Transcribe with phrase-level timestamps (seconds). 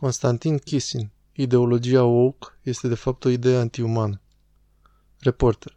[0.00, 1.10] Constantin Kissin.
[1.32, 4.20] Ideologia woke este de fapt o idee antiumană.
[5.18, 5.76] Reporter.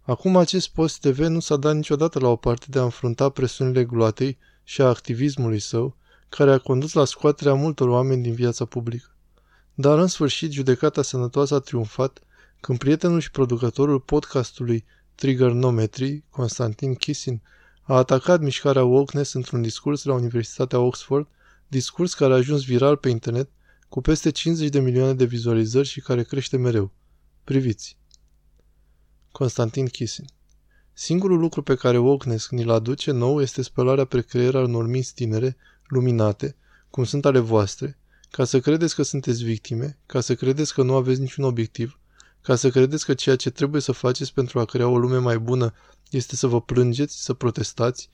[0.00, 3.84] Acum acest post TV nu s-a dat niciodată la o parte de a înfrunta presiunile
[3.84, 5.96] gloatei și a activismului său,
[6.28, 9.16] care a condus la scoaterea multor oameni din viața publică.
[9.74, 12.20] Dar în sfârșit judecata sănătoasă a triumfat
[12.60, 17.42] când prietenul și producătorul podcastului Triggernometry, Constantin Kissin,
[17.82, 21.28] a atacat mișcarea wokeness într-un discurs la Universitatea Oxford,
[21.68, 23.50] discurs care a ajuns viral pe internet
[23.88, 26.92] cu peste 50 de milioane de vizualizări și care crește mereu.
[27.44, 27.98] Priviți!
[29.32, 30.24] Constantin Kissin
[30.92, 35.14] Singurul lucru pe care wokeness ni-l aduce nou este spălarea pe creier al unor minți
[35.14, 36.56] tinere, luminate,
[36.90, 37.98] cum sunt ale voastre,
[38.30, 41.98] ca să credeți că sunteți victime, ca să credeți că nu aveți niciun obiectiv,
[42.42, 45.38] ca să credeți că ceea ce trebuie să faceți pentru a crea o lume mai
[45.38, 45.74] bună
[46.10, 48.10] este să vă plângeți, să protestați,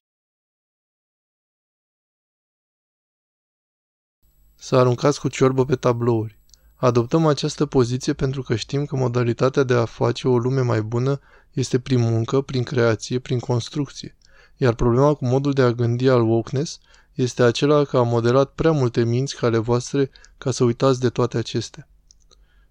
[4.64, 6.38] să aruncați cu ciorbă pe tablouri.
[6.76, 11.20] Adoptăm această poziție pentru că știm că modalitatea de a face o lume mai bună
[11.52, 14.16] este prin muncă, prin creație, prin construcție.
[14.56, 16.78] Iar problema cu modul de a gândi al wokeness
[17.14, 21.08] este acela că a modelat prea multe minți ca ale voastre ca să uitați de
[21.08, 21.88] toate acestea.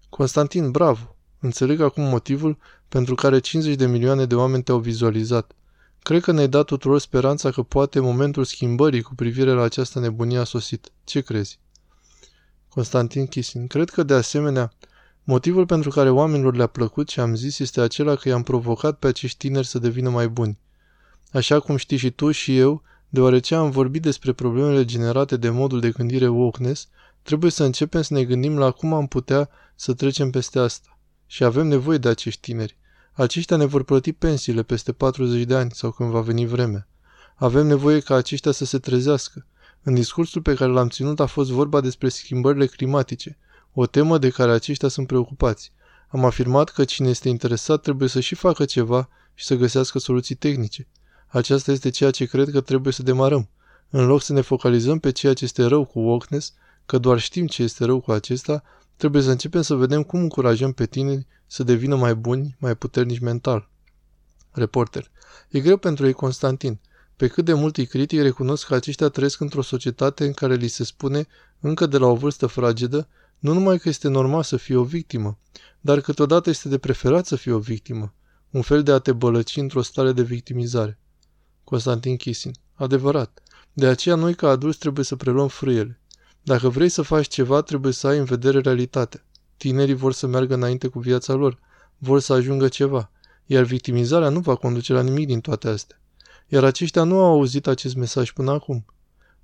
[0.08, 1.16] Constantin, bravo!
[1.40, 5.52] Înțeleg acum motivul pentru care 50 de milioane de oameni te-au vizualizat.
[6.02, 10.38] Cred că ne-ai dat tuturor speranța că poate momentul schimbării cu privire la această nebunie
[10.38, 10.92] a sosit.
[11.04, 11.60] Ce crezi?
[12.74, 13.66] Constantin Kisin.
[13.66, 14.72] Cred că, de asemenea,
[15.24, 19.06] motivul pentru care oamenilor le-a plăcut ce am zis este acela că i-am provocat pe
[19.06, 20.58] acești tineri să devină mai buni.
[21.32, 25.80] Așa cum știi și tu și eu, deoarece am vorbit despre problemele generate de modul
[25.80, 26.88] de gândire wokeness,
[27.22, 30.98] trebuie să începem să ne gândim la cum am putea să trecem peste asta.
[31.26, 32.78] Și avem nevoie de acești tineri.
[33.12, 36.88] Aceștia ne vor plăti pensiile peste 40 de ani sau când va veni vremea.
[37.34, 39.46] Avem nevoie ca aceștia să se trezească.
[39.82, 43.38] În discursul pe care l-am ținut a fost vorba despre schimbările climatice,
[43.72, 45.72] o temă de care aceștia sunt preocupați.
[46.08, 50.34] Am afirmat că cine este interesat trebuie să și facă ceva și să găsească soluții
[50.34, 50.88] tehnice.
[51.26, 53.48] Aceasta este ceea ce cred că trebuie să demarăm.
[53.90, 56.54] În loc să ne focalizăm pe ceea ce este rău cu wokeness,
[56.86, 58.62] că doar știm ce este rău cu acesta,
[58.96, 63.18] trebuie să începem să vedem cum încurajăm pe tineri să devină mai buni, mai puternici
[63.18, 63.68] mental.
[64.50, 65.10] Reporter.
[65.48, 66.80] E greu pentru ei, Constantin.
[67.16, 70.68] Pe cât de mult îi critic, recunosc că aceștia trăiesc într-o societate în care li
[70.68, 71.26] se spune,
[71.60, 73.08] încă de la o vârstă fragedă,
[73.38, 75.38] nu numai că este normal să fie o victimă,
[75.80, 78.14] dar câteodată este de preferat să fie o victimă,
[78.50, 80.98] un fel de a te bălăci într-o stare de victimizare.
[81.64, 82.52] Constantin Kisin.
[82.74, 83.42] Adevărat.
[83.72, 86.00] De aceea noi ca adulți trebuie să preluăm frâiele.
[86.42, 89.24] Dacă vrei să faci ceva, trebuie să ai în vedere realitatea.
[89.56, 91.58] Tinerii vor să meargă înainte cu viața lor,
[91.98, 93.10] vor să ajungă ceva,
[93.46, 96.01] iar victimizarea nu va conduce la nimic din toate astea.
[96.52, 98.84] Iar aceștia nu au auzit acest mesaj până acum.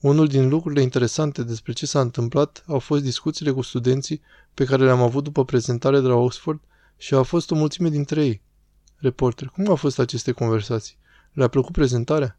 [0.01, 4.21] Unul din lucrurile interesante despre ce s-a întâmplat au fost discuțiile cu studenții
[4.55, 6.61] pe care le-am avut după prezentare de la Oxford
[6.97, 8.43] și a fost o mulțime dintre ei.
[8.97, 10.97] Reporter, cum au fost aceste conversații?
[11.33, 12.39] Le-a plăcut prezentarea?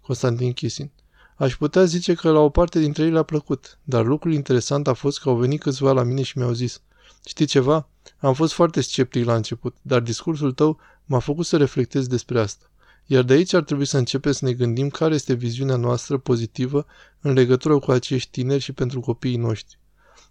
[0.00, 0.90] Constantin Kisin.
[1.36, 4.92] Aș putea zice că la o parte dintre ei le-a plăcut, dar lucrul interesant a
[4.92, 6.82] fost că au venit câțiva la mine și mi-au zis
[7.24, 7.88] Știi ceva?
[8.18, 12.70] Am fost foarte sceptic la început, dar discursul tău m-a făcut să reflectez despre asta.
[13.06, 16.86] Iar de aici ar trebui să începem să ne gândim care este viziunea noastră pozitivă
[17.20, 19.78] în legătură cu acești tineri și pentru copiii noștri.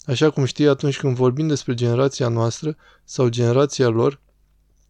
[0.06, 4.22] Așa cum știi, atunci când vorbim despre generația noastră sau generația lor,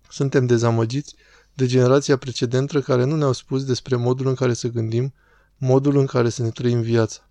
[0.09, 1.15] suntem dezamăgiți
[1.53, 5.13] de generația precedentă care nu ne-au spus despre modul în care să gândim,
[5.57, 7.29] modul în care să ne trăim viața.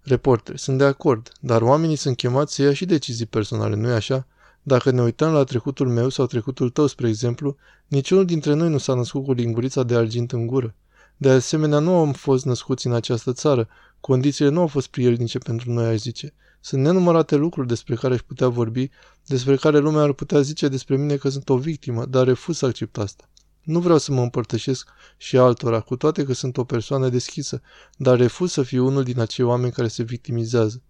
[0.00, 4.26] Reporter, sunt de acord, dar oamenii sunt chemați să ia și decizii personale, nu-i așa?
[4.62, 7.56] Dacă ne uităm la trecutul meu sau trecutul tău, spre exemplu,
[7.86, 10.74] niciunul dintre noi nu s-a născut cu lingurița de argint în gură.
[11.16, 13.68] De asemenea, nu am fost născuți în această țară.
[14.00, 16.34] Condițiile nu au fost prielnice pentru noi, aș zice.
[16.60, 18.90] Sunt nenumărate lucruri despre care aș putea vorbi,
[19.26, 22.66] despre care lumea ar putea zice despre mine că sunt o victimă, dar refuz să
[22.66, 23.28] accept asta.
[23.62, 27.60] Nu vreau să mă împărtășesc și altora, cu toate că sunt o persoană deschisă,
[27.96, 30.82] dar refuz să fiu unul din acei oameni care se victimizează.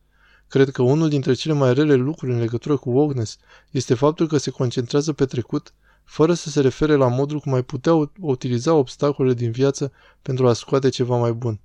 [0.50, 3.36] Cred că unul dintre cele mai rele lucruri în legătură cu wokeness
[3.70, 5.74] este faptul că se concentrează pe trecut,
[6.04, 9.92] fără să se refere la modul cum mai putea utiliza obstacolele din viață
[10.22, 11.60] pentru a scoate ceva mai bun.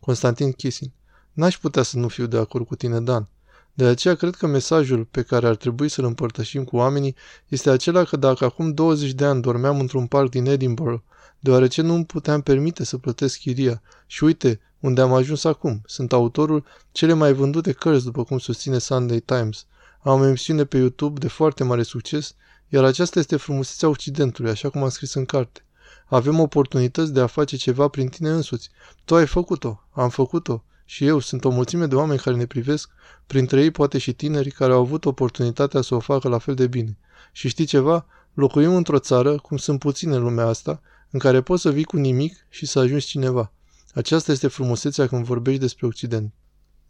[0.00, 0.92] Constantin Kisin
[1.32, 3.28] N-aș putea să nu fiu de acord cu tine, Dan.
[3.72, 7.14] De aceea cred că mesajul pe care ar trebui să-l împărtășim cu oamenii
[7.48, 11.02] este acela că dacă acum 20 de ani dormeam într-un parc din Edinburgh,
[11.40, 16.12] deoarece nu îmi puteam permite să plătesc chiria, și uite unde am ajuns acum, sunt
[16.12, 19.66] autorul cele mai vândute cărți, după cum susține Sunday Times.
[20.02, 22.34] Am o emisiune pe YouTube de foarte mare succes,
[22.68, 25.64] iar aceasta este frumusețea Occidentului, așa cum am scris în carte.
[26.06, 28.70] Avem oportunități de a face ceva prin tine însuți.
[29.04, 32.90] Tu ai făcut-o, am făcut-o Și eu sunt o mulțime de oameni care ne privesc,
[33.26, 36.66] printre ei poate și tineri care au avut oportunitatea să o facă la fel de
[36.66, 36.98] bine.
[37.32, 38.06] Și știi ceva?
[38.34, 40.80] Locuim într-o țară, cum sunt puține în lumea asta,
[41.10, 43.52] în care poți să vii cu nimic și să ajungi cineva.
[43.96, 46.32] Aceasta este frumusețea când vorbești despre Occident.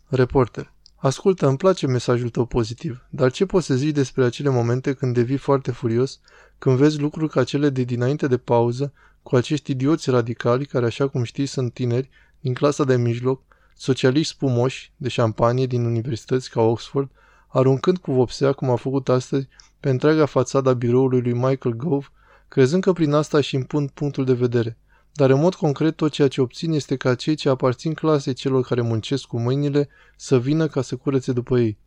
[0.06, 0.72] Reporter.
[0.96, 5.14] Ascultă, îmi place mesajul tău pozitiv, dar ce poți să zici despre acele momente când
[5.14, 6.20] devii foarte furios,
[6.58, 8.92] când vezi lucruri ca cele de dinainte de pauză,
[9.22, 12.08] cu acești idioți radicali care, așa cum știi, sunt tineri,
[12.40, 13.42] din clasa de mijloc,
[13.76, 17.10] socialiști spumoși de șampanie din universități ca Oxford,
[17.48, 19.48] aruncând cu vopsea, cum a făcut astăzi,
[19.80, 22.06] pe întreaga fațada biroului lui Michael Gove,
[22.48, 24.78] crezând că prin asta își impun punctul de vedere.
[25.16, 28.62] Dar în mod concret tot ceea ce obțin este ca cei ce aparțin clasei celor
[28.64, 31.78] care muncesc cu mâinile să vină ca să curețe după ei.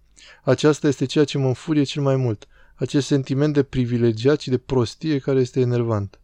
[0.43, 4.57] Aceasta este ceea ce mă înfurie cel mai mult, acest sentiment de privilegiat și de
[4.57, 6.19] prostie care este enervant.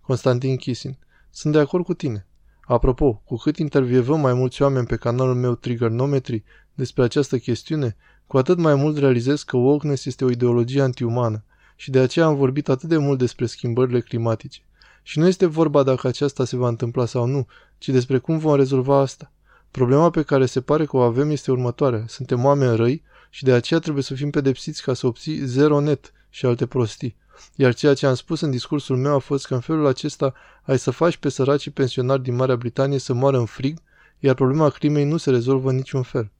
[0.00, 0.98] Constantin Kisin.
[1.30, 2.26] Sunt de acord cu tine.
[2.60, 6.44] Apropo, cu cât intervievăm mai mulți oameni pe canalul meu Triggernometry
[6.74, 7.96] despre această chestiune,
[8.26, 11.44] cu atât mai mult realizez că wokeness este o ideologie antiumană
[11.76, 14.60] și de aceea am vorbit atât de mult despre schimbările climatice.
[15.02, 17.46] Și nu este vorba dacă aceasta se va întâmpla sau nu,
[17.78, 19.32] ci despre cum vom rezolva asta.
[19.70, 22.04] Problema pe care se pare că o avem este următoarea.
[22.06, 26.12] Suntem oameni răi și de aceea trebuie să fim pedepsiți ca să obții zero net
[26.30, 27.16] și alte prostii.
[27.54, 30.78] Iar ceea ce am spus în discursul meu a fost că în felul acesta ai
[30.78, 33.78] să faci pe săracii pensionari din Marea Britanie să moară în frig,
[34.18, 36.30] iar problema crimei nu se rezolvă în niciun fel.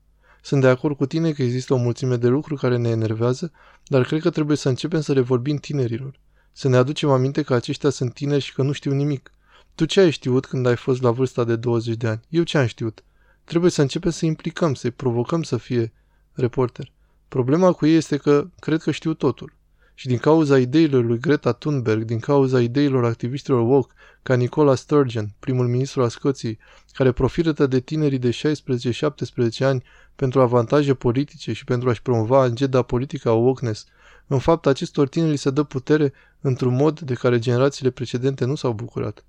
[0.42, 3.52] Sunt de acord cu tine că există o mulțime de lucruri care ne enervează,
[3.86, 6.18] dar cred că trebuie să începem să le vorbim tinerilor.
[6.60, 9.32] Să ne aducem aminte că aceștia sunt tineri și că nu știu nimic.
[9.74, 12.20] Tu ce ai știut când ai fost la vârsta de 20 de ani?
[12.28, 13.04] Eu ce am știut?
[13.44, 15.92] Trebuie să începem să implicăm, să-i provocăm să fie
[16.32, 16.92] reporter.
[17.28, 19.52] Problema cu ei este că cred că știu totul.
[19.94, 23.92] Și din cauza ideilor lui Greta Thunberg, din cauza ideilor activiștilor woke,
[24.22, 26.58] ca Nicola Sturgeon, primul ministru al Scoției,
[26.92, 29.82] care profită de tinerii de 16-17 ani
[30.16, 33.86] pentru avantaje politice și pentru a-și promova agenda politică a wokeness,
[34.32, 38.72] în fapt, acestor tineri se dă putere într-un mod de care generațiile precedente nu s-au
[38.72, 39.24] bucurat.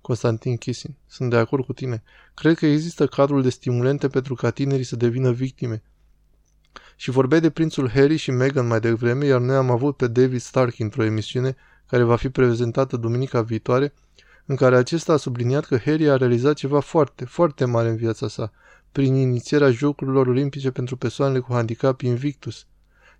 [0.00, 0.94] Constantin Kissing.
[1.06, 2.02] Sunt de acord cu tine.
[2.34, 5.82] Cred că există cadrul de stimulente pentru ca tinerii să devină victime.
[6.96, 10.40] Și vorbeai de prințul Harry și Meghan mai devreme, iar noi am avut pe David
[10.40, 11.56] Stark într-o emisiune
[11.86, 13.92] care va fi prezentată duminica viitoare,
[14.46, 18.28] în care acesta a subliniat că Harry a realizat ceva foarte, foarte mare în viața
[18.28, 18.52] sa,
[18.92, 22.66] prin inițierea Jocurilor Olimpice pentru persoanele cu handicap Invictus,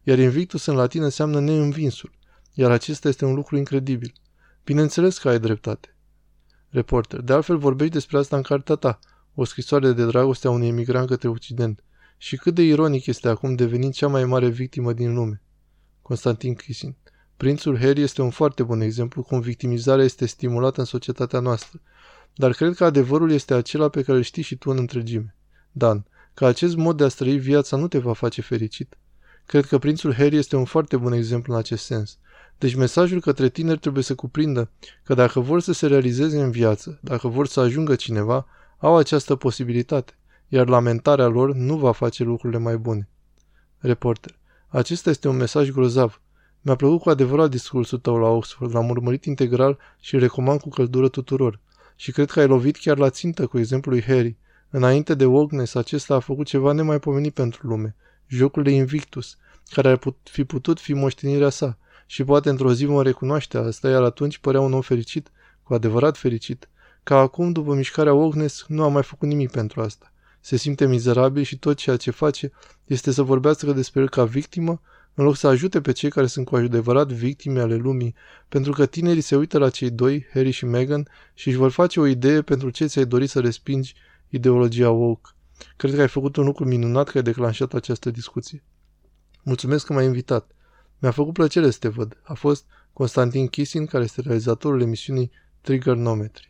[0.02, 2.10] iar Invictus în latină înseamnă neînvinsul,
[2.54, 4.12] iar acesta este un lucru incredibil.
[4.64, 5.96] Bineînțeles că ai dreptate.
[6.68, 8.98] Reporter, de altfel vorbești despre asta în cartea ta,
[9.34, 11.84] o scrisoare de dragoste a unui emigrant către Occident.
[12.16, 15.42] Și cât de ironic este acum devenind cea mai mare victimă din lume.
[16.02, 16.96] Constantin Crisin.
[17.36, 21.80] Prințul Harry este un foarte bun exemplu cum victimizarea este stimulată în societatea noastră.
[22.34, 25.36] Dar cred că adevărul este acela pe care îl știi și tu în întregime.
[25.72, 28.98] Dan, că acest mod de a trăi viața nu te va face fericit.
[29.50, 32.18] Cred că prințul Harry este un foarte bun exemplu în acest sens.
[32.58, 34.70] Deci mesajul către tineri trebuie să cuprindă
[35.02, 38.46] că dacă vor să se realizeze în viață, dacă vor să ajungă cineva,
[38.78, 40.12] au această posibilitate,
[40.48, 43.08] iar lamentarea lor nu va face lucrurile mai bune.
[43.78, 44.38] Reporter.
[44.68, 46.20] Acesta este un mesaj grozav.
[46.60, 50.68] Mi-a plăcut cu adevărat discursul tău la Oxford, l-am urmărit integral și îl recomand cu
[50.68, 51.60] căldură tuturor.
[51.96, 54.36] Și cred că ai lovit chiar la țintă cu exemplul lui Harry.
[54.70, 57.94] Înainte de Wogness, acesta a făcut ceva nemaipomenit pentru lume–
[58.30, 59.36] jocul de Invictus,
[59.70, 63.88] care ar put, fi putut fi moștenirea sa și poate într-o zi vom recunoaște asta,
[63.88, 65.30] iar atunci părea un om fericit,
[65.62, 66.68] cu adevărat fericit,
[67.02, 70.12] ca acum, după mișcarea Ognes, nu a mai făcut nimic pentru asta.
[70.40, 72.52] Se simte mizerabil și tot ceea ce face
[72.84, 74.80] este să vorbească despre el ca victimă,
[75.14, 78.14] în loc să ajute pe cei care sunt cu adevărat victime ale lumii,
[78.48, 82.00] pentru că tinerii se uită la cei doi, Harry și Meghan, și își vor face
[82.00, 83.94] o idee pentru ce ți-ai dori să respingi
[84.28, 85.30] ideologia woke.
[85.76, 88.62] Cred că ai făcut un lucru minunat că ai declanșat această discuție.
[89.42, 90.50] Mulțumesc că m-ai invitat.
[90.98, 92.20] Mi-a făcut plăcere să te văd.
[92.22, 96.48] A fost Constantin Kisin, care este realizatorul emisiunii Triggernometry.